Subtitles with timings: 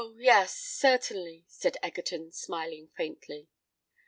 [0.17, 3.47] yes—certainly," said Egerton, smiling faintly.